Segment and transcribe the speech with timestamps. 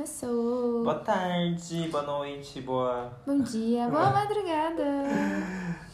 [0.00, 0.82] começou.
[0.82, 3.10] Boa tarde, boa noite, boa.
[3.26, 4.84] Bom dia, boa madrugada.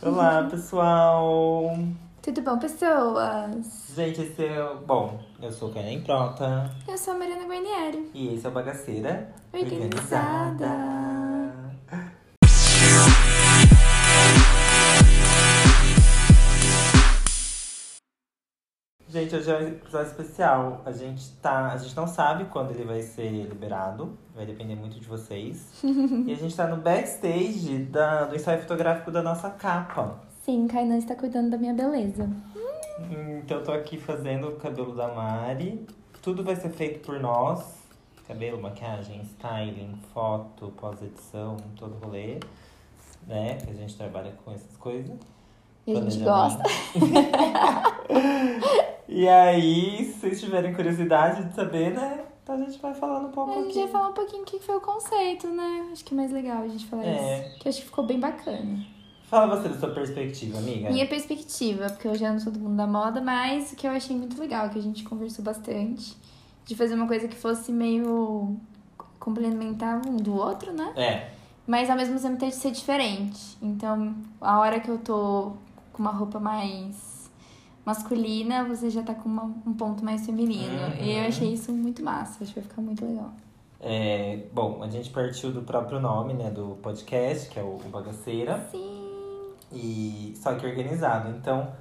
[0.02, 1.70] Olá, pessoal.
[2.20, 3.92] Tudo bom, pessoas?
[3.94, 4.74] Gente, esse é.
[4.84, 8.10] Bom, eu sou Karen Prota Eu sou a Mariana Guarnieri.
[8.12, 10.66] e esse é o Bagaceira Organizada.
[19.32, 20.82] Gente, hoje é um episódio especial.
[20.84, 21.72] A gente tá.
[21.72, 24.12] A gente não sabe quando ele vai ser liberado.
[24.34, 25.70] Vai depender muito de vocês.
[25.82, 30.20] e a gente tá no backstage da, do ensaio fotográfico da nossa capa.
[30.44, 32.28] Sim, Kainan está cuidando da minha beleza.
[33.38, 35.86] Então eu tô aqui fazendo o cabelo da Mari.
[36.20, 37.64] Tudo vai ser feito por nós.
[38.28, 42.38] Cabelo, maquiagem, styling, foto, pós-edição, todo rolê.
[43.26, 43.56] Né?
[43.56, 45.16] Que a gente trabalha com essas coisas.
[45.86, 46.62] E a gente gosta.
[49.14, 52.24] E aí, se vocês tiverem curiosidade de saber, né?
[52.42, 54.58] Então a gente vai falando um pouco A gente vai falar um pouquinho o que
[54.58, 55.90] foi o conceito, né?
[55.92, 57.46] Acho que é mais legal a gente falar É.
[57.48, 57.58] isso.
[57.60, 58.84] Que acho que ficou bem bacana.
[59.24, 60.90] Fala você da sua perspectiva, amiga.
[60.90, 63.90] Minha perspectiva, porque eu já não sou do mundo da moda, mas o que eu
[63.90, 66.16] achei muito legal, que a gente conversou bastante,
[66.64, 68.56] de fazer uma coisa que fosse meio
[69.18, 70.92] complementar um do outro, né?
[70.96, 71.30] É,
[71.66, 73.56] Mas ao mesmo tempo tem de ser diferente.
[73.62, 75.52] Então, a hora que eu tô
[75.92, 77.11] com uma roupa mais
[77.84, 80.72] masculina, você já tá com uma- um ponto mais feminino.
[80.72, 81.02] Uhum.
[81.04, 83.32] E eu achei isso muito massa, acho que vai ficar muito legal.
[83.84, 88.64] é, bom, a gente partiu do próprio nome, né, do podcast, que é o Bagaceira.
[88.70, 89.00] Sim.
[89.74, 91.30] e só que organizado.
[91.30, 91.72] Então,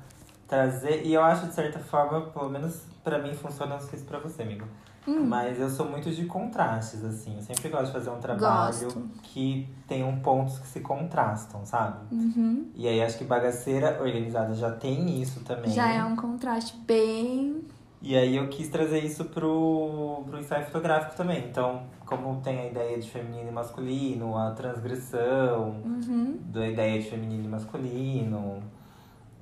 [0.48, 1.06] trazer.
[1.06, 4.18] E eu acho, de certa forma, pelo menos pra mim funciona, não sei se pra
[4.18, 4.66] você, amigo.
[5.08, 5.26] Hum.
[5.26, 7.36] Mas eu sou muito de contrastes, assim.
[7.36, 9.10] Eu sempre gosto de fazer um trabalho Gosto.
[9.24, 11.98] que tenham pontos que se contrastam, sabe?
[12.12, 12.68] Uhum.
[12.76, 15.72] E aí acho que bagaceira organizada já tem isso também.
[15.72, 17.64] Já é um contraste bem.
[18.04, 21.46] E aí eu quis trazer isso pro, pro ensaio fotográfico também.
[21.48, 26.38] Então, como tem a ideia de feminino e masculino, a transgressão, Uhum.
[26.46, 28.60] da ideia de feminino e masculino.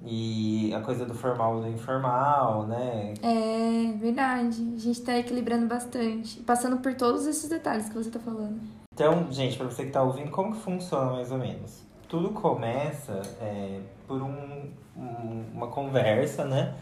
[0.05, 3.13] E a coisa do formal e do informal, né?
[3.21, 4.73] É verdade.
[4.75, 6.39] A gente tá equilibrando bastante.
[6.41, 8.59] Passando por todos esses detalhes que você tá falando.
[8.93, 11.83] Então, gente, pra você que tá ouvindo, como que funciona mais ou menos?
[12.07, 16.73] Tudo começa é, por um, um- uma conversa, né?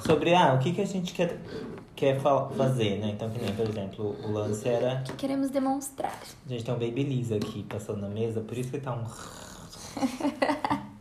[0.00, 1.38] Sobre, ah, o que, que a gente quer,
[1.94, 3.12] quer fa- fazer, né?
[3.14, 5.00] Então, que nem, por exemplo, o lance era...
[5.00, 6.12] O que queremos demonstrar?
[6.44, 9.04] A gente tem um Babyliss aqui passando na mesa, por isso que tá um...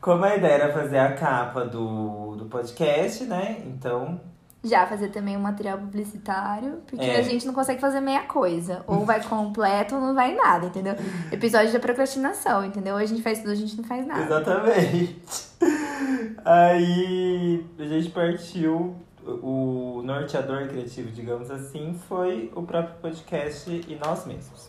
[0.00, 3.62] Como a ideia era fazer a capa do, do podcast, né?
[3.66, 4.20] Então,
[4.62, 7.16] Já fazer também um material publicitário, porque É.
[7.18, 8.82] a gente não consegue fazer meia coisa.
[8.86, 10.94] Ou vai completo ou não vai nada, entendeu?
[11.32, 12.94] Episódio da procrastinação, entendeu?
[12.94, 14.22] Ou a gente faz tudo, a gente não faz nada.
[14.22, 15.20] Exatamente.
[16.44, 18.94] Aí a gente partiu.
[19.22, 24.68] O norteador criativo, digamos assim, foi o próprio podcast e nós mesmos.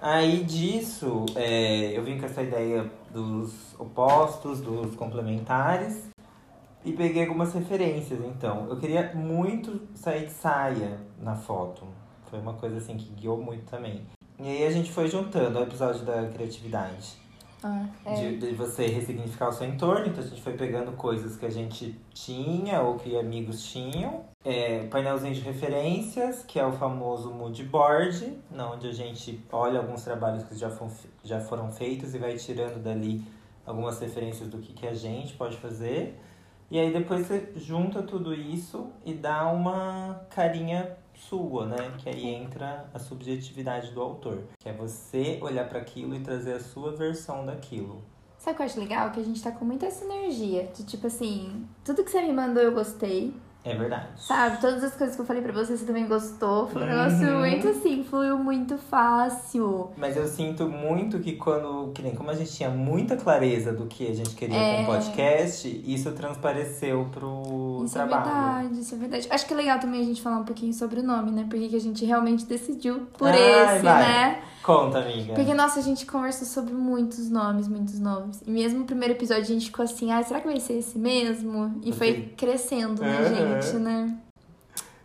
[0.00, 6.10] Aí disso, é, eu vim com essa ideia dos opostos, dos complementares,
[6.84, 8.20] e peguei algumas referências.
[8.24, 11.84] Então, eu queria muito sair de saia na foto.
[12.28, 14.06] Foi uma coisa assim que guiou muito também.
[14.38, 17.21] E aí a gente foi juntando o episódio da criatividade
[17.62, 18.14] Ah, é.
[18.14, 20.06] de, de você ressignificar o seu entorno.
[20.06, 24.24] Então a gente foi pegando coisas que a gente tinha ou que amigos tinham.
[24.44, 28.36] É, painelzinho de referências, que é o famoso mood board,
[28.72, 30.90] onde a gente olha alguns trabalhos que já, fon-
[31.22, 33.22] já foram feitos e vai tirando dali
[33.64, 36.18] algumas referências do que, que a gente pode fazer.
[36.68, 40.96] E aí depois você junta tudo isso e dá uma carinha
[41.28, 41.94] sua, né?
[41.98, 44.44] Que aí entra a subjetividade do autor.
[44.58, 48.02] Que é você olhar para aquilo e trazer a sua versão daquilo.
[48.38, 49.10] Sabe o que eu acho legal?
[49.12, 50.64] Que a gente tá com muita sinergia.
[50.74, 53.34] De tipo assim, tudo que você me mandou eu gostei.
[53.64, 54.06] É verdade.
[54.16, 54.60] Sabe?
[54.60, 56.66] Todas as coisas que eu falei pra você, você também gostou.
[56.68, 57.38] Foi um negócio Uhum.
[57.38, 59.90] muito assim, fluiu muito fácil.
[59.96, 63.86] Mas eu sinto muito que quando, que nem como a gente tinha muita clareza do
[63.86, 64.76] que a gente queria É.
[64.78, 68.24] com o podcast, isso transpareceu pro Isso é trabalho.
[68.68, 69.28] verdade, isso é verdade.
[69.30, 71.46] Acho que é legal também a gente falar um pouquinho sobre o nome, né?
[71.48, 74.02] Porque que a gente realmente decidiu por Ai, esse, vai.
[74.02, 74.42] né?
[74.62, 75.34] Conta, amiga.
[75.34, 78.42] Porque, nossa, a gente conversou sobre muitos nomes, muitos nomes.
[78.46, 80.98] E mesmo no primeiro episódio a gente ficou assim, ah, será que vai ser esse
[80.98, 81.80] mesmo?
[81.84, 83.60] E foi crescendo, né, Aham.
[83.60, 84.16] gente, né?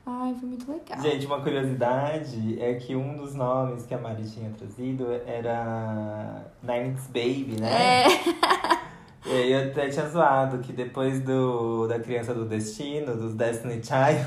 [0.06, 1.02] Ai, foi muito legal.
[1.02, 7.08] Gente, uma curiosidade é que um dos nomes que a Mari tinha trazido era Nine's
[7.08, 8.04] Baby, né?
[8.04, 8.08] É,
[9.28, 13.82] E aí eu até tinha zoado que depois do, da Criança do Destino, dos Destiny
[13.84, 14.26] Child,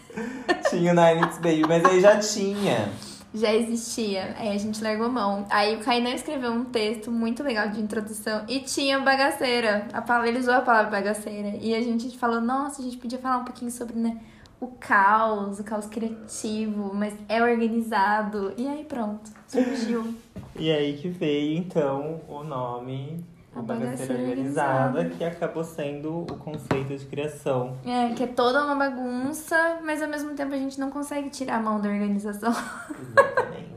[0.70, 2.88] tinha o Nine's Baby, mas aí já tinha.
[3.34, 4.34] Já existia.
[4.38, 5.46] Aí a gente largou mão.
[5.50, 9.88] Aí o Kainan escreveu um texto muito legal de introdução e tinha bagaceira.
[9.92, 11.56] A palavra, ele usou a palavra bagaceira.
[11.60, 14.18] E a gente falou, nossa, a gente podia falar um pouquinho sobre, né?
[14.60, 18.52] o caos, o caos criativo, mas é organizado.
[18.56, 20.14] E aí pronto, surgiu.
[20.58, 23.24] E aí que veio, então, o nome
[23.58, 25.04] A Bagaceira Organizada.
[25.10, 27.76] que acabou sendo o conceito de criação.
[27.84, 31.56] É, que é toda uma bagunça, mas ao mesmo tempo a gente não consegue tirar
[31.56, 32.50] a mão da organização.
[32.50, 33.68] Exatamente.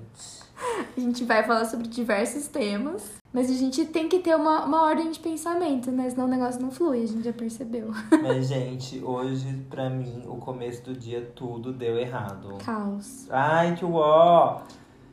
[0.95, 4.83] A gente vai falar sobre diversos temas, mas a gente tem que ter uma, uma
[4.83, 6.07] ordem de pensamento, né?
[6.09, 7.89] Senão o negócio não flui, a gente já percebeu.
[8.21, 12.57] Mas, gente, hoje, pra mim, o começo do dia, tudo deu errado.
[12.63, 13.27] Caos.
[13.31, 14.61] Ai, que uó!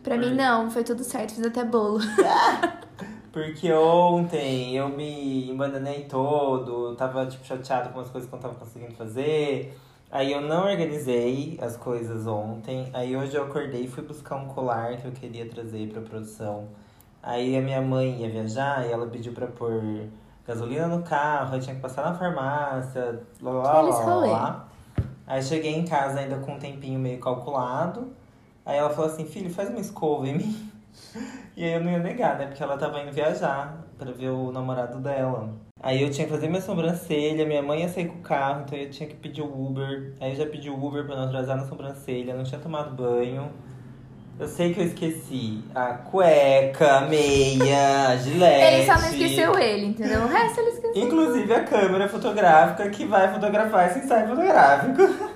[0.09, 2.01] Pra mim não, foi tudo certo, fiz até bolo.
[3.31, 8.43] Porque ontem eu me embananei todo, tava, tipo, chateado com as coisas que eu não
[8.43, 9.79] tava conseguindo fazer.
[10.11, 12.89] Aí eu não organizei as coisas ontem.
[12.95, 16.69] Aí hoje eu acordei e fui buscar um colar que eu queria trazer pra produção.
[17.23, 20.09] Aí a minha mãe ia viajar e ela pediu pra pôr
[20.47, 24.69] gasolina no carro, eu tinha que passar na farmácia, lá, lá, lá, lá.
[25.27, 28.11] Aí cheguei em casa ainda com um tempinho meio calculado.
[28.69, 30.71] Aí ela falou assim, filho, faz uma escova em mim.
[31.57, 32.47] E aí eu não ia negar, né?
[32.47, 35.51] Porque ela tava indo viajar pra ver o namorado dela.
[35.83, 38.79] Aí eu tinha que fazer minha sobrancelha, minha mãe ia sair com o carro, então
[38.79, 40.13] eu tinha que pedir o Uber.
[40.21, 43.51] Aí eu já pedi o Uber pra não atrasar na sobrancelha, não tinha tomado banho.
[44.39, 48.75] Eu sei que eu esqueci a cueca, a meia, a gilete.
[48.75, 50.23] Ele só não esqueceu ele, entendeu?
[50.23, 51.03] O resto ele esqueceu.
[51.05, 55.03] Inclusive a câmera fotográfica que vai fotografar esse ensaio fotográfico.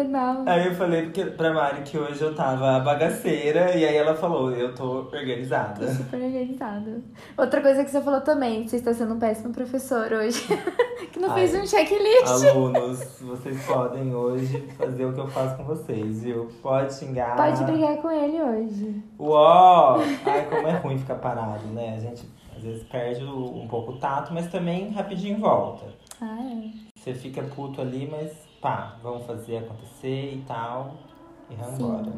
[0.00, 0.44] Normal.
[0.46, 4.50] Aí eu falei porque, pra Mari que hoje eu tava bagaceira e aí ela falou,
[4.50, 5.86] eu tô organizada.
[5.86, 7.04] Tô super organizado.
[7.36, 10.42] Outra coisa que você falou também, você está sendo um péssimo professor hoje.
[11.12, 11.46] que não Ai.
[11.46, 12.46] fez um checklist.
[12.46, 16.48] Alunos, vocês podem hoje fazer o que eu faço com vocês, viu?
[16.62, 17.36] Pode xingar.
[17.36, 19.02] Pode brigar com ele hoje.
[19.18, 19.98] Uó!
[20.24, 21.94] Ai, como é ruim ficar parado, né?
[21.96, 22.26] A gente
[22.56, 25.86] às vezes perde um pouco o tato, mas também rapidinho volta.
[26.20, 26.70] Ah, é.
[26.94, 30.94] Você fica puto ali, mas pá, vamos fazer acontecer e tal.
[31.50, 31.74] E Sim.
[31.74, 32.12] embora.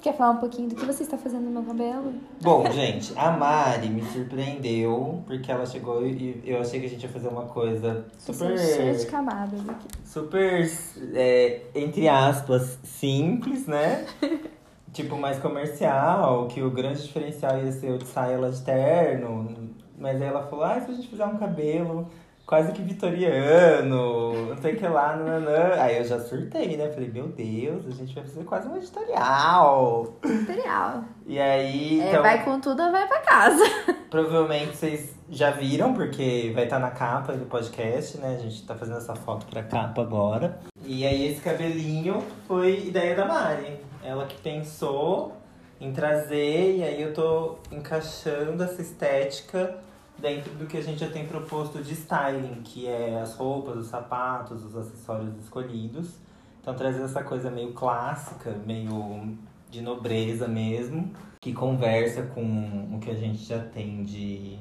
[0.00, 2.14] Quer falar um pouquinho do que você está fazendo no meu cabelo?
[2.40, 7.02] Bom, gente, a Mari me surpreendeu, porque ela chegou e eu achei que a gente
[7.02, 8.56] ia fazer uma coisa super.
[8.56, 9.88] Super cheia de camadas aqui.
[10.04, 10.70] super,
[11.14, 14.06] é, entre aspas, simples, né?
[14.92, 19.68] tipo, mais comercial, que o grande diferencial ia ser o de saia lá de terno.
[19.98, 22.08] Mas aí ela falou, ah, se a gente fizer um cabelo
[22.48, 25.74] quase que vitoriano, não sei o que lá, nananã.
[25.78, 26.88] Aí eu já surtei, né?
[26.90, 30.14] Falei, meu Deus, a gente vai fazer quase um editorial.
[30.24, 31.04] Material.
[31.26, 33.62] E aí, É, então, vai com tudo ou vai pra casa.
[34.08, 38.36] provavelmente vocês já viram, porque vai estar na capa do podcast, né?
[38.38, 40.58] A gente tá fazendo essa foto pra capa agora.
[40.86, 43.78] E aí esse cabelinho foi ideia da Mari.
[44.02, 45.36] Ela que pensou
[45.78, 49.86] em trazer, e aí eu tô encaixando essa estética
[50.18, 53.86] dentro do que a gente já tem proposto de styling, que é as roupas, os
[53.86, 56.16] sapatos, os acessórios escolhidos.
[56.60, 59.36] Então trazendo essa coisa meio clássica, meio
[59.70, 61.10] de nobreza mesmo,
[61.40, 64.58] que conversa com o que a gente já tem de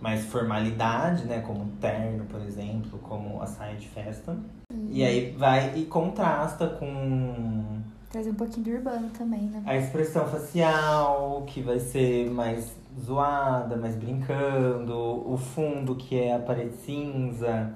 [0.00, 1.40] mais formalidade, né?
[1.40, 4.36] Como terno, por exemplo, como a saia de festa.
[4.90, 9.62] E aí vai e contrasta com Trazer um pouquinho do urbano também, né?
[9.66, 16.38] a expressão facial, que vai ser mais zoada, mais brincando, o fundo, que é a
[16.38, 17.72] parede cinza.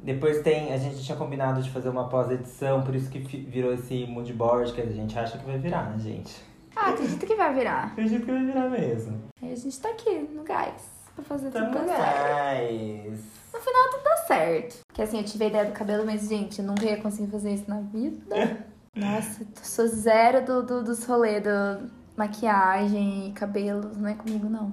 [0.00, 4.06] Depois tem, a gente tinha combinado de fazer uma pós-edição, por isso que virou esse
[4.06, 6.44] mood board, que a gente acha que vai virar, né, gente?
[6.76, 7.86] Ah, acredito que vai virar.
[7.86, 9.18] Acredito que vai virar mesmo.
[9.42, 10.82] Aí a gente tá aqui, no gás,
[11.14, 13.36] pra fazer tudo Tamo dar certo.
[13.52, 14.80] No final tudo dá certo.
[14.86, 17.54] Porque assim, eu tive a ideia do cabelo, mas, gente, eu nunca ia conseguir fazer
[17.54, 18.66] isso na vida.
[18.94, 24.48] Nossa, eu sou zero do, do, dos rolês do maquiagem e cabelos, não é comigo,
[24.48, 24.72] não.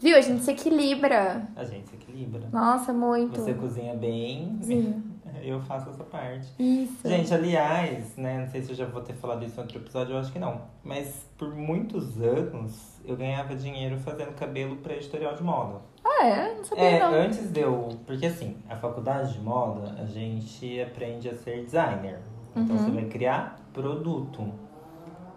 [0.00, 0.16] Viu?
[0.16, 1.48] A gente se equilibra.
[1.56, 2.48] A gente se equilibra.
[2.52, 3.40] Nossa, muito.
[3.40, 5.02] Você cozinha bem, Sim.
[5.42, 6.48] eu faço essa parte.
[6.58, 7.08] Isso.
[7.08, 8.40] Gente, aliás, né?
[8.42, 10.38] Não sei se eu já vou ter falado isso em outro episódio, eu acho que
[10.38, 10.62] não.
[10.82, 15.80] Mas por muitos anos eu ganhava dinheiro fazendo cabelo pra editorial de moda.
[16.04, 16.54] Ah, é?
[16.54, 17.14] Não sabia, É, não.
[17.14, 17.88] antes deu.
[18.06, 22.18] Porque assim, a faculdade de moda, a gente aprende a ser designer.
[22.54, 22.84] Então Uhum.
[22.84, 24.52] você vai criar produto.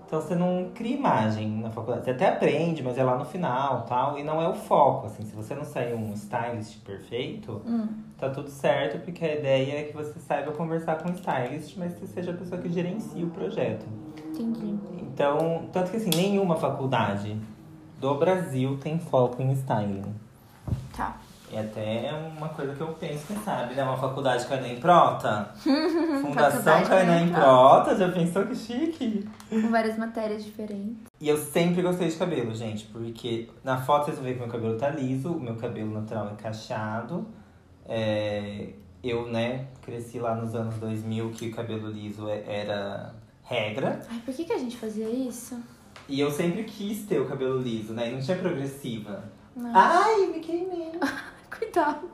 [0.07, 2.05] Então você não cria imagem na faculdade.
[2.05, 4.17] Você até aprende, mas é lá no final tal.
[4.17, 5.05] E não é o foco.
[5.07, 7.89] Assim, se você não sair um stylist perfeito, Hum.
[8.17, 11.93] tá tudo certo, porque a ideia é que você saiba conversar com o stylist, mas
[11.93, 13.85] que seja a pessoa que gerencia o projeto.
[14.29, 14.77] Entendi.
[15.01, 17.35] Então, tanto que assim, nenhuma faculdade
[17.99, 20.15] do Brasil tem foco em styling.
[20.95, 21.17] Tá.
[21.49, 23.81] E até é uma coisa que eu penso, quem sabe, né?
[23.83, 25.49] Uma faculdade Kainan em Prota.
[26.21, 29.29] Fundação Faculdade Kainan Kainan em em Prota, já pensou que chique?
[29.49, 30.97] Com várias matérias diferentes.
[31.21, 34.49] E eu sempre gostei de cabelo, gente, porque na foto vocês vão ver que meu
[34.49, 37.25] cabelo tá liso, o meu cabelo natural é cacheado.
[37.87, 38.69] É,
[39.01, 43.13] eu, né, cresci lá nos anos 2000 que o cabelo liso é- era
[43.43, 44.01] regra.
[44.09, 45.57] Ai, por que, que a gente fazia isso?
[46.09, 48.09] E eu sempre quis ter o cabelo liso, né?
[48.09, 49.23] E não tinha progressiva.
[49.55, 49.71] Não.
[49.73, 50.91] Ai, me queimei.
[51.57, 52.07] Cuidado.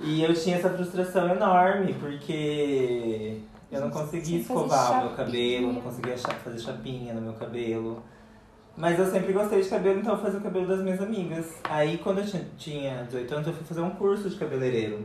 [0.00, 5.80] E eu tinha essa frustração enorme, porque eu não conseguia escovar o meu cabelo, não
[5.82, 8.02] conseguia fazer chapinha no meu cabelo.
[8.76, 11.54] Mas eu sempre gostei de cabelo, então eu fazia o cabelo das minhas amigas.
[11.64, 15.04] Aí quando eu tinha- tinha 18 anos, eu fui fazer um curso de cabeleireiro.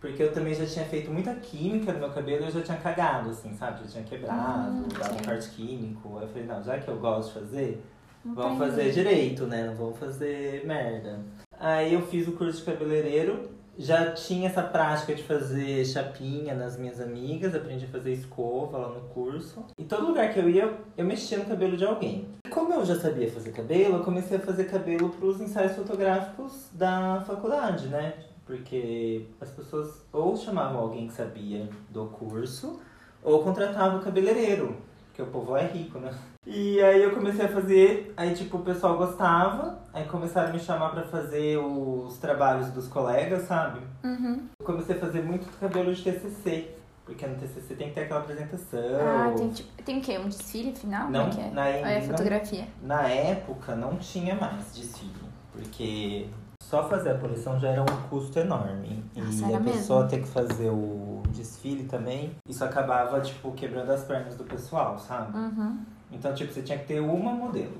[0.00, 2.78] Porque eu também já tinha feito muita química no meu cabelo e eu já tinha
[2.78, 3.82] cagado, assim, sabe?
[3.84, 5.24] Já tinha quebrado, dado sei.
[5.26, 6.16] corte químico.
[6.18, 7.84] Aí eu falei, não, já que eu gosto de fazer,
[8.24, 8.94] Não Vamos fazer jeito.
[8.94, 9.64] direito, né?
[9.66, 11.20] Não vamos fazer merda.
[11.60, 16.76] Aí eu fiz o curso de cabeleireiro, já tinha essa prática de fazer chapinha nas
[16.76, 19.64] minhas amigas, aprendi a fazer escova lá no curso.
[19.78, 22.26] E todo lugar que eu ia, eu mexia no cabelo de alguém.
[22.44, 25.76] E como eu já sabia fazer cabelo, eu comecei a fazer cabelo para os ensaios
[25.76, 28.14] fotográficos da faculdade, né?
[28.44, 32.80] Porque as pessoas ou chamavam alguém que sabia do curso,
[33.22, 34.76] ou contratavam o cabeleireiro,
[35.18, 36.12] porque o povo lá é rico, né?
[36.46, 40.60] E aí eu comecei a fazer, aí tipo o pessoal gostava, aí começaram a me
[40.60, 43.80] chamar pra fazer os trabalhos dos colegas, sabe?
[44.04, 44.46] Uhum.
[44.60, 46.70] Eu comecei a fazer muito cabelo de TCC,
[47.04, 48.80] porque no TCC tem que ter aquela apresentação.
[49.00, 50.18] Ah, tem, tipo, tem o quê?
[50.18, 51.10] Um desfile final?
[51.10, 51.50] Não, é que é?
[51.50, 52.68] na, é não- fotografia?
[52.80, 55.12] na época não tinha mais desfile,
[55.52, 56.28] porque
[56.68, 59.02] só fazer a coleção já era um custo enorme.
[59.16, 59.72] Nossa, e era a mesmo?
[59.78, 64.98] pessoa ter que fazer o desfile também, isso acabava, tipo, quebrando as pernas do pessoal,
[64.98, 65.36] sabe?
[65.36, 65.78] Uhum.
[66.12, 67.78] Então, tipo, você tinha que ter uma modelo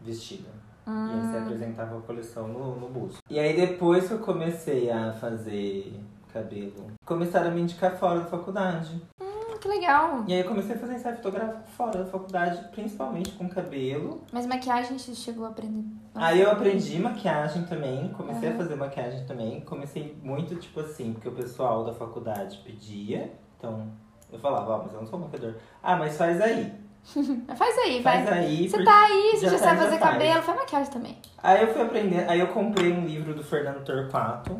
[0.00, 0.48] vestida.
[0.86, 1.40] E aí você Hum.
[1.42, 3.18] apresentava a coleção no, no busto.
[3.30, 5.94] E aí depois que eu comecei a fazer
[6.32, 9.00] cabelo, começaram a me indicar fora da faculdade.
[9.20, 9.29] Hum,
[9.60, 10.24] que legal.
[10.26, 14.22] E aí eu comecei a fazer ensaio fotográfico fora da faculdade, principalmente com cabelo.
[14.32, 15.84] Mas maquiagem você chegou a aprender?
[16.14, 18.58] Aí eu aprendi maquiagem também, comecei a Aham.
[18.58, 19.60] fazer maquiagem também.
[19.60, 23.32] Comecei muito, tipo assim, porque o pessoal da faculdade pedia.
[23.58, 23.86] Então,
[24.32, 25.54] eu falava, ó, mas eu não sou maquiador.
[25.82, 26.72] Ah, mas faz aí.
[27.56, 28.22] Faz aí, vai.
[28.24, 28.68] Faz aí.
[28.68, 30.12] Você tá aí, você já já, tá, sabe fazer faz.
[30.12, 31.18] cabelo, faz maquiagem também.
[31.42, 34.58] Aí eu fui aprender, aí eu comprei um livro do Fernando Torquato,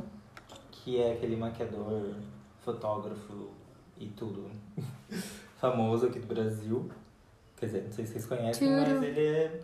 [0.73, 2.15] que é aquele maquiador,
[2.65, 3.51] fotógrafo
[4.01, 4.51] e tudo
[5.61, 6.91] famoso aqui do Brasil.
[7.57, 8.81] Quer dizer, não sei se vocês conhecem, Tudo.
[8.81, 9.61] mas ele é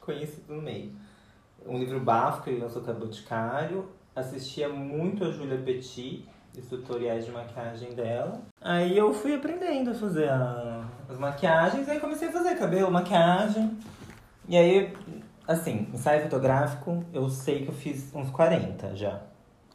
[0.00, 0.92] conhecido no meio.
[1.66, 3.88] Um livro bafo que ele lançou com a Boticário.
[4.14, 8.42] Assistia muito a Julia Petit, os tutoriais de maquiagem dela.
[8.60, 13.78] Aí eu fui aprendendo a fazer a- as maquiagens, aí comecei a fazer cabelo, maquiagem.
[14.48, 14.92] E aí,
[15.48, 19.22] assim, ensaio fotográfico, eu sei que eu fiz uns 40 já.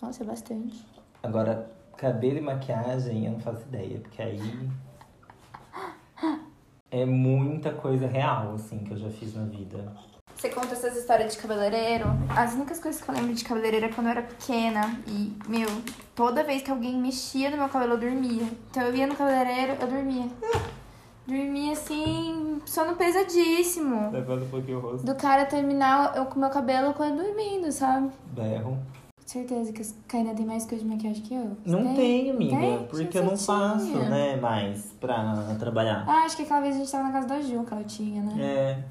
[0.02, 0.86] Nossa, é bastante.
[1.24, 4.70] Agora, cabelo e maquiagem, eu não faço ideia, porque aí.
[6.92, 9.94] É muita coisa real, assim, que eu já fiz na vida.
[10.36, 12.06] Você conta essas histórias de cabeleireiro.
[12.30, 15.00] As únicas coisas que eu lembro de cabeleireiro é quando eu era pequena.
[15.08, 15.68] E, meu,
[16.14, 18.44] toda vez que alguém mexia no meu cabelo, eu dormia.
[18.70, 20.30] Então eu ia no cabeleireiro, eu dormia.
[21.26, 24.12] Dormia assim, sono pesadíssimo.
[24.12, 25.06] Levando um pouquinho o rosto.
[25.06, 28.12] Do cara terminar eu com meu cabelo quando dormindo, sabe?
[28.28, 28.78] Berro.
[29.26, 31.58] Certeza que a tem mais coisa de maquiagem que eu.
[31.66, 31.96] Não tem?
[31.96, 32.84] tem, amiga, Tem?
[32.88, 34.08] porque eu não Você faço, tinha.
[34.10, 36.06] né, mais pra trabalhar.
[36.08, 38.22] Ah, acho que aquela vez a gente tava na casa da Ju que ela tinha,
[38.22, 38.34] né?
[38.40, 38.84] É.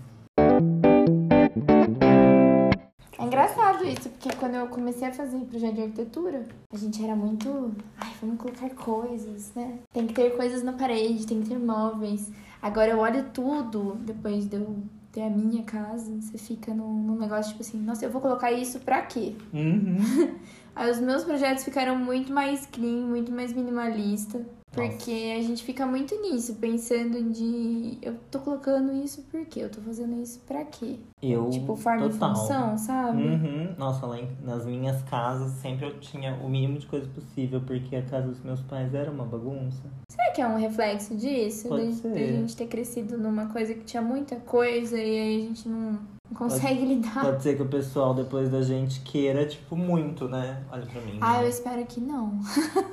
[3.34, 7.72] engraçado isso, porque quando eu comecei a fazer projeto de arquitetura, a gente era muito.
[7.98, 9.78] Ai, vamos colocar coisas, né?
[9.92, 12.30] Tem que ter coisas na parede, tem que ter móveis.
[12.62, 14.76] Agora eu olho tudo depois de eu
[15.12, 18.50] ter a minha casa, você fica num, num negócio tipo assim, nossa, eu vou colocar
[18.50, 19.34] isso pra quê?
[19.52, 19.98] Uhum.
[20.74, 24.44] Aí os meus projetos ficaram muito mais clean, muito mais minimalista.
[24.74, 29.60] Porque a gente fica muito nisso, pensando de eu tô colocando isso por quê?
[29.60, 30.96] Eu tô fazendo isso pra quê?
[31.22, 31.48] Eu.
[31.50, 32.34] Tipo, forma e total.
[32.36, 33.22] função, sabe?
[33.22, 33.74] Uhum.
[33.78, 37.96] Nossa, lá em- nas minhas casas sempre eu tinha o mínimo de coisa possível, porque
[37.96, 39.82] a casa dos meus pais era uma bagunça.
[40.10, 41.68] Será que é um reflexo disso?
[41.68, 42.10] Pode Da- ser.
[42.14, 45.98] Da gente ter crescido numa coisa que tinha muita coisa e aí a gente não,
[46.30, 47.22] não consegue lidar.
[47.22, 50.62] Pode ser que o pessoal depois da gente queira, tipo, muito, né?
[50.70, 51.18] Olha pra mim.
[51.20, 52.40] Ah, eu espero que não.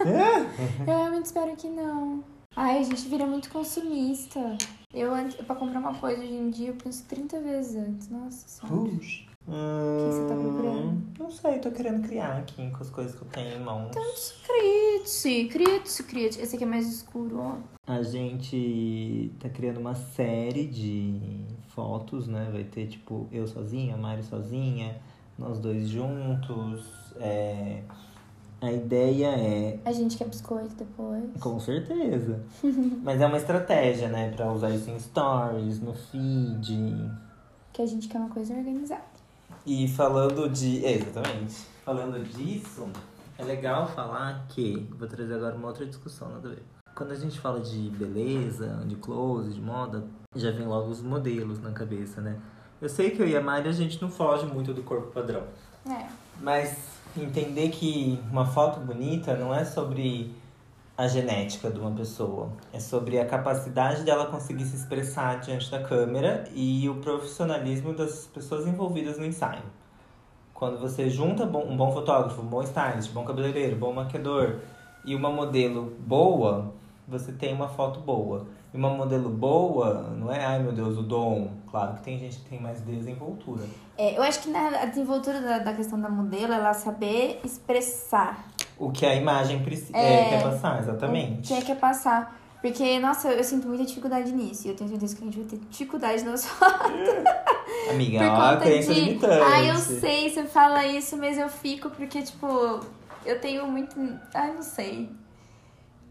[0.06, 0.42] É?
[0.82, 2.24] Eu realmente espero que não.
[2.56, 4.58] Ai, a gente vira muito consumista.
[4.94, 5.12] Eu,
[5.46, 8.10] pra comprar uma coisa hoje em dia, eu penso 30 vezes antes.
[8.10, 8.90] Nossa senhora.
[8.90, 9.24] Puxa.
[9.46, 9.52] que
[10.12, 10.90] você tá procurando?
[10.90, 13.92] Hum, Não sei, tô querendo criar aqui com as coisas que eu tenho em mãos.
[14.46, 16.42] Crite, crite, crite.
[16.42, 17.56] Esse aqui é mais escuro, ó.
[17.92, 21.44] A gente tá criando uma série de
[21.76, 22.48] fotos, né?
[22.50, 24.96] Vai ter, tipo, eu sozinha, Mari sozinha,
[25.38, 26.86] nós dois juntos.
[27.20, 27.82] É...
[28.62, 31.34] A ideia é A gente quer biscoito depois.
[31.42, 32.40] Com certeza.
[33.04, 34.32] Mas é uma estratégia, né?
[34.32, 37.12] Pra usar isso em stories, no feed.
[37.74, 39.02] Que a gente quer uma coisa organizada.
[39.66, 40.86] E falando de.
[40.86, 41.56] é, Exatamente.
[41.84, 42.88] Falando disso,
[43.38, 46.71] É legal falar que, vou trazer agora uma outra discussão, nada a ver.
[47.02, 50.04] Quando a gente fala de beleza, de close, de moda,
[50.36, 52.38] já vem logo os modelos na cabeça, né?
[52.80, 55.42] Eu sei que eu e a Mari a gente não foge muito do corpo padrão.
[55.90, 56.06] É.
[56.40, 56.78] Mas
[57.18, 60.32] entender que uma foto bonita não é sobre
[60.96, 65.82] a genética de uma pessoa, é sobre a capacidade dela conseguir se expressar diante da
[65.82, 69.64] câmera e o profissionalismo das pessoas envolvidas no ensaio.
[70.54, 74.60] Quando você junta um bom fotógrafo, um bom stylist, um bom cabeleireiro, um bom maquiador
[75.04, 76.80] e uma modelo boa,
[77.12, 78.48] você tem uma foto boa.
[78.74, 81.52] E uma modelo boa, não é, ai meu Deus, o dom.
[81.70, 83.66] Claro que tem gente que tem mais desenvoltura.
[83.98, 87.42] É, eu acho que na, a desenvoltura da, da questão da modelo é ela saber
[87.44, 88.46] expressar.
[88.78, 91.52] O que a imagem preci- é, quer passar, exatamente.
[91.52, 92.40] O que é quer passar.
[92.62, 94.68] Porque, nossa, eu, eu sinto muita dificuldade nisso.
[94.68, 96.92] E eu tenho certeza que a gente vai ter dificuldade nas fotos.
[97.90, 98.94] Amiga, Por ó, conta de.
[98.94, 99.44] limitante.
[99.44, 102.48] Ai, eu sei, você fala isso, mas eu fico porque, tipo,
[103.26, 103.96] eu tenho muito.
[104.34, 105.10] Ai, não sei.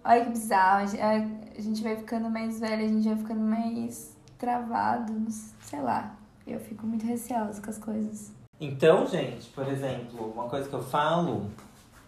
[0.04, 0.82] Olha que bizarro.
[0.82, 5.12] A gente- vai ficando mais velha, a gente vai ficando mais travado,
[5.62, 6.14] sei lá.
[6.46, 8.32] Eu fico muito receosa com as coisas.
[8.60, 11.50] Então, gente, por exemplo, uma coisa que eu falo,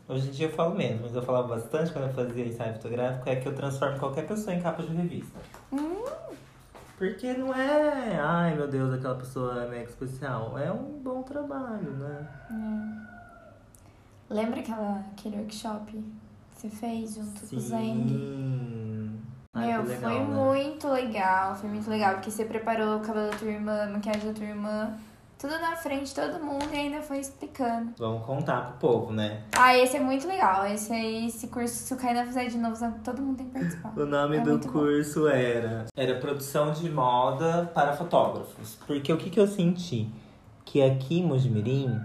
[0.09, 3.29] hoje em dia eu falo menos, mas eu falava bastante quando eu fazia ensaio fotográfico,
[3.29, 5.39] é que eu transformo qualquer pessoa em capa de revista.
[5.73, 6.03] Hum.
[6.99, 10.57] Porque não é, ai meu Deus, aquela pessoa é mega especial.
[10.59, 12.29] É um bom trabalho, né?
[14.31, 16.03] Lembra aquela, aquele workshop
[16.63, 18.09] você fez junto com o Zeng?
[18.09, 19.21] Sim.
[19.55, 20.25] Ai, Meu, legal, foi né?
[20.25, 24.27] muito legal, foi muito legal, porque você preparou o cabelo da tua irmã, a maquiagem
[24.29, 24.95] da tua irmã,
[25.39, 27.93] tudo na frente de todo mundo e ainda foi explicando.
[27.99, 29.43] Vamos contar pro povo, né?
[29.59, 30.65] Ah, esse é muito legal.
[30.67, 33.93] Esse aí, esse curso, se o Kainan fizer de novo, todo mundo tem que participar.
[33.99, 34.73] O nome É do muito bom.
[34.73, 38.79] curso era era produção de moda para fotógrafos.
[38.87, 40.09] Porque o que, que eu senti?
[40.65, 42.01] Que aqui em Mojimirim,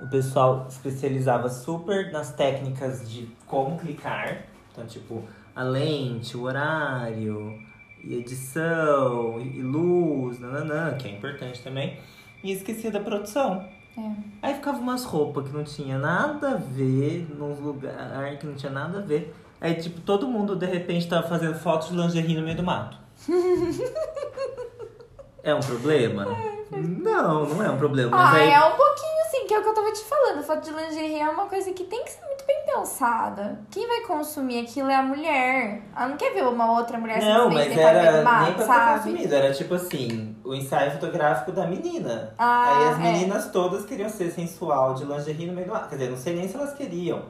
[0.00, 4.44] o pessoal especializava super nas técnicas de como clicar.
[4.72, 5.24] Então, tipo,
[5.54, 7.58] a lente, o horário,
[8.04, 11.98] e edição, e luz, nananã, que é importante também.
[12.44, 13.64] E esquecia da produção.
[13.98, 14.10] É.
[14.42, 18.70] Aí ficava umas roupas que não tinha nada a ver, num lugar que não tinha
[18.70, 19.34] nada a ver.
[19.58, 22.98] Aí, tipo, todo mundo de repente tava fazendo fotos de lingerie no meio do mato.
[25.42, 26.26] é um problema?
[26.70, 28.10] Não, não é um problema.
[28.10, 28.50] Mas Ah, aí.
[28.50, 29.15] é um pouquinho
[29.46, 30.42] que é o que eu tava te falando.
[30.42, 33.60] Foto de lingerie é uma coisa que tem que ser muito bem pensada.
[33.70, 35.82] Quem vai consumir aquilo é a mulher.
[35.96, 38.98] Ela não quer ver uma outra mulher Não, mas era nem pra ser sabe?
[39.10, 39.34] consumido.
[39.34, 42.34] Era tipo assim, o ensaio fotográfico da menina.
[42.38, 43.02] Ah, Aí as é.
[43.02, 45.88] meninas todas queriam ser sensual de lingerie no meio do mato.
[45.88, 47.22] Quer dizer, não sei nem se elas queriam.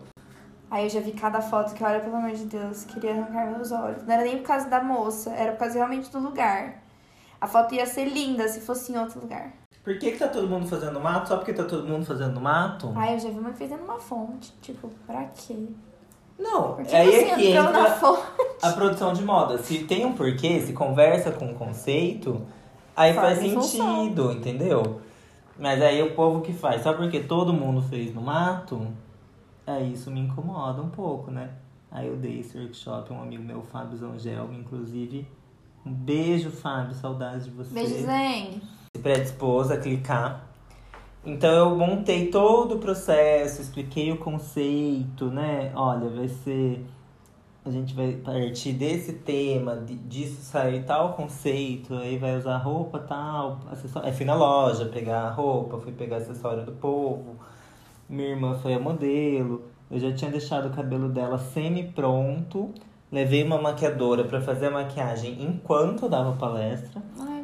[0.71, 3.71] Aí eu já vi cada foto que, olha, pelo amor de Deus, queria arrancar meus
[3.71, 4.03] olhos.
[4.05, 6.83] Não era nem por causa da moça, era por causa realmente do lugar.
[7.41, 9.53] A foto ia ser linda se fosse em outro lugar.
[9.87, 11.29] Por que, que tá todo mundo fazendo mato?
[11.29, 12.93] Só porque tá todo mundo fazendo mato?
[12.97, 14.53] Aí eu já vi uma de uma fonte.
[14.61, 15.69] Tipo, pra quê?
[16.37, 18.01] Não, Por que aí é que entra
[18.63, 19.59] a produção de moda.
[19.59, 22.45] Se tem um porquê, se conversa com o conceito,
[22.97, 23.63] aí faz função.
[23.63, 25.01] sentido, entendeu?
[25.57, 28.89] Mas aí o povo que faz, só porque todo mundo fez no mato,
[29.65, 31.51] aí isso me incomoda um pouco, né?
[31.93, 35.29] Aí eu dei esse workshop um amigo meu, Fábio Zangel, inclusive.
[35.87, 38.61] Um beijo, Fábio, saudades de você Beijo, Zeng.
[38.97, 40.47] Se predispôs a clicar.
[41.25, 45.73] Então eu montei todo o processo, expliquei o conceito, né?
[45.75, 46.85] Olha, vai ser.
[47.65, 49.77] A gente vai partir desse tema,
[50.09, 54.09] disso sair tal conceito, aí vai usar roupa tal, acessório.
[54.09, 57.35] Aí fui na loja pegar a roupa, fui pegar acessório do povo.
[58.09, 59.65] Minha irmã foi a modelo.
[59.91, 62.73] Eu já tinha deixado o cabelo dela semi-pronto.
[63.11, 67.36] Levei uma maquiadora pra fazer a maquiagem enquanto dava palestra verdade.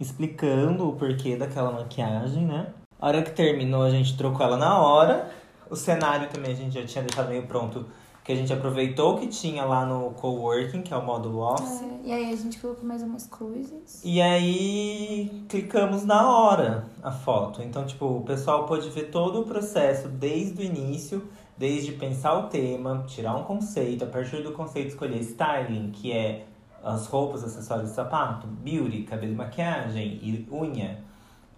[0.00, 2.68] Explicando o porquê daquela maquiagem, né?
[2.98, 5.30] A hora que terminou, a gente trocou ela na hora.
[5.70, 7.86] O cenário também a gente já tinha deixado meio pronto,
[8.24, 11.82] que a gente aproveitou o que tinha lá no coworking, que é o módulo office.
[11.82, 14.00] É, e aí a gente colocou mais umas coisas.
[14.04, 17.62] E aí clicamos na hora a foto.
[17.62, 22.48] Então, tipo, o pessoal pôde ver todo o processo desde o início, desde pensar o
[22.48, 26.46] tema, tirar um conceito, a partir do conceito escolher styling, que é
[26.82, 31.02] as roupas, acessórios, sapato, beauty, cabelo e maquiagem e unha,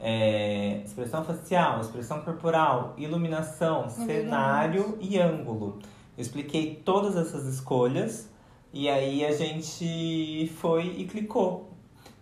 [0.01, 5.79] é, expressão facial, expressão corporal, iluminação, É cenário e ângulo.
[6.17, 8.31] Eu expliquei todas essas escolhas
[8.73, 11.73] e aí a gente foi e clicou.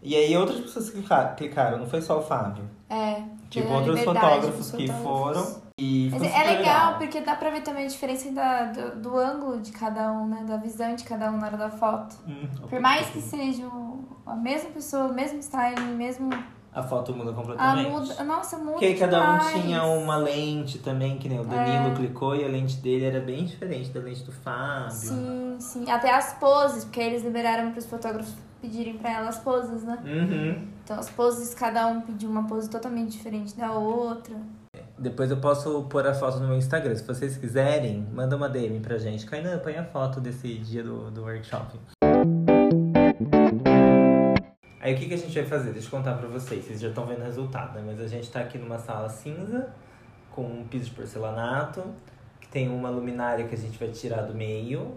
[0.03, 2.65] E aí outras pessoas clicaram, clicaram não foi só o Fábio.
[2.89, 3.23] É.
[3.51, 5.53] Tipo, outros fotógrafos pros que fotógrafos.
[5.53, 5.66] foram.
[5.79, 9.73] É super legal, porque dá pra ver também a diferença da, do, do ângulo de
[9.73, 10.43] cada um, né?
[10.49, 12.17] Da visão de cada um na hora da foto.
[12.27, 13.69] Hum, Por mais que seja
[14.25, 16.31] a mesma pessoa, o mesmo style, mesmo
[16.73, 17.91] A foto muda Ah, completamente.
[17.91, 18.25] muda.
[18.25, 18.71] Nossa, muda.
[18.73, 19.53] Porque aí cada um demais.
[19.53, 21.95] tinha uma lente também, que nem o Danilo É.
[21.95, 24.91] clicou e a lente dele era bem diferente da lente do Fábio.
[24.91, 25.91] Sim, sim.
[25.91, 29.99] Até as poses, porque eles liberaram pros fotógrafos pedirem pra ela as poses, né?
[30.03, 30.69] Uhum.
[30.83, 34.35] Então as poses, cada um pediu uma pose totalmente diferente da outra.
[34.99, 36.95] Depois eu posso pôr a foto no meu Instagram.
[36.97, 39.27] Se vocês quiserem, manda uma DM pra gente.
[39.27, 41.79] Kainan, põe a foto desse dia do, do workshop.
[44.81, 45.73] Aí o que, que a gente vai fazer?
[45.73, 46.65] Deixa eu contar pra vocês.
[46.65, 47.83] Vocês já estão vendo o resultado, né?
[47.85, 49.69] Mas a gente tá aqui numa sala cinza,
[50.31, 51.83] com um piso de porcelanato,
[52.41, 54.95] que tem uma luminária que a gente vai tirar do meio,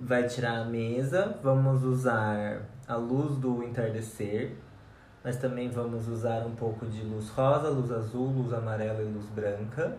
[0.00, 4.56] vai tirar a mesa, vamos usar a luz do entardecer,
[5.22, 9.26] mas também vamos usar um pouco de luz rosa, luz azul, luz amarela e luz
[9.26, 9.96] branca.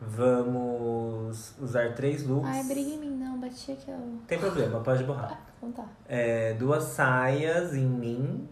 [0.00, 2.48] Vamos usar três looks.
[2.48, 3.38] Ai, briga em mim, não.
[3.40, 4.26] Bati aqui, ó.
[4.26, 5.40] Tem problema, pode borrar.
[5.56, 5.84] Então tá.
[6.08, 8.48] É, duas saias em mim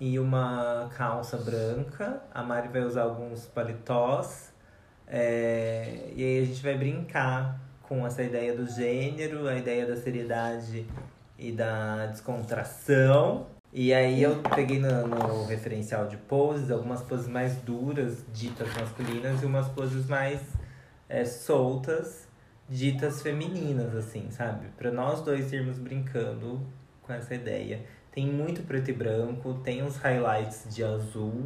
[0.00, 2.22] e uma calça branca.
[2.32, 4.52] A Mari vai usar alguns paletós.
[5.06, 9.96] É, e aí a gente vai brincar com essa ideia do gênero, a ideia da
[9.96, 10.86] seriedade
[11.38, 13.46] e da descontração.
[13.78, 19.42] E aí eu peguei no, no referencial de poses, algumas poses mais duras, ditas masculinas,
[19.42, 20.40] e umas poses mais
[21.10, 22.26] é, soltas,
[22.66, 24.68] ditas femininas, assim, sabe?
[24.78, 26.66] Pra nós dois irmos brincando
[27.02, 27.84] com essa ideia.
[28.10, 31.44] Tem muito preto e branco, tem uns highlights de azul.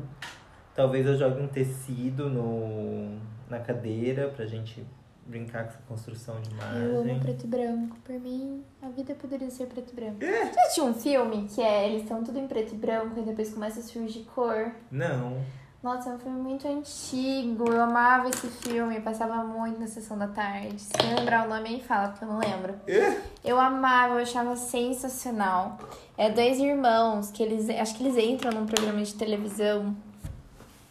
[0.72, 4.86] Talvez eu jogue um tecido no, na cadeira pra gente
[5.30, 7.20] brincar com essa construção de Eu amo imagem.
[7.20, 7.96] preto e branco.
[8.04, 10.18] Por mim, a vida poderia ser preto e branco.
[10.20, 13.52] Já tinha um filme que é, eles estão tudo em preto e branco e depois
[13.54, 14.72] começa a surgir cor.
[14.90, 15.38] Não.
[15.82, 17.72] Nossa, é um filme muito antigo.
[17.72, 20.78] Eu amava esse filme, passava muito na sessão da tarde.
[20.78, 22.74] Se eu lembrar o nome aí, fala, porque eu não lembro.
[23.42, 25.78] Eu amava, eu achava sensacional.
[26.18, 27.70] É dois irmãos que eles.
[27.70, 29.96] Acho que eles entram num programa de televisão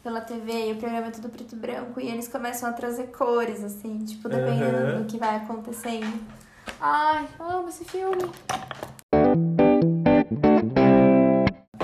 [0.10, 2.02] pela TV e o programa é tudo preto e branco.
[2.02, 5.02] E eles começam a trazer cores, assim, tipo, dependendo Aham.
[5.02, 6.20] do que vai acontecendo.
[6.82, 8.24] Ai, amo esse filme.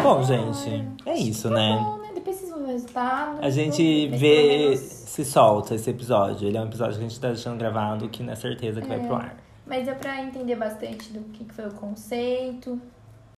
[0.01, 1.77] Bom, gente, é isso, né?
[1.79, 2.09] Bom, né?
[2.15, 3.45] Depois vocês vão ver o resultado.
[3.45, 6.47] A gente vê se solta esse episódio.
[6.47, 8.87] Ele é um episódio que a gente tá deixando gravado, que não é certeza que
[8.87, 9.37] vai pro ar.
[9.67, 12.81] Mas deu pra entender bastante do que foi o conceito.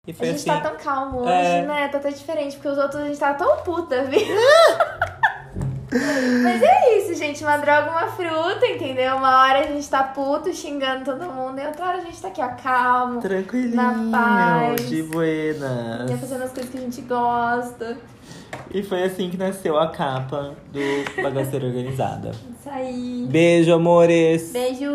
[0.08, 0.46] E A foi gente assim.
[0.62, 1.62] tá tão calmo hoje, É.
[1.66, 1.88] né?
[1.88, 4.20] Tá até diferente, porque os outros a gente tava tão puta, viu?
[6.42, 7.42] Mas é isso, gente.
[7.44, 9.16] Uma droga, uma fruta, entendeu?
[9.16, 12.28] Uma hora a gente tá puto, xingando todo mundo, e outra hora a gente tá
[12.28, 13.20] aqui, ó, calmo.
[13.20, 14.88] Tranquilinho, Na paz.
[14.88, 16.10] de buenas.
[16.10, 17.96] Ia fazendo as coisas que a gente gosta.
[18.72, 22.30] E foi assim que nasceu a capa do Bagaceira Organizada.
[22.30, 23.26] Isso aí.
[23.28, 24.52] Beijo, amores!
[24.52, 24.94] Beijo!